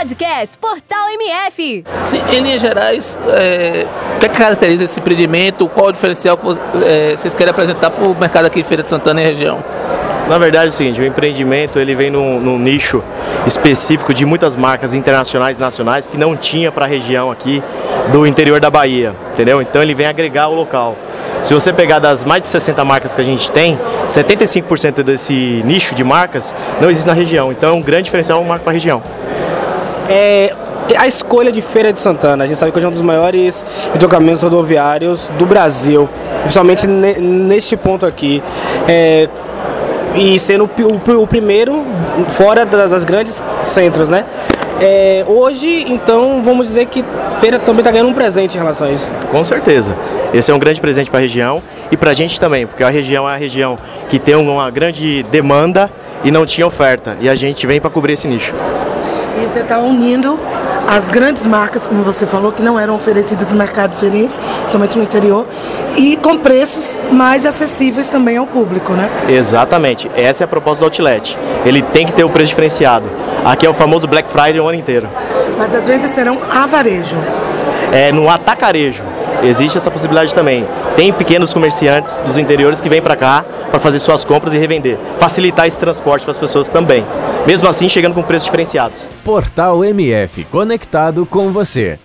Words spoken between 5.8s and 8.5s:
o diferencial que é, vocês querem apresentar para o mercado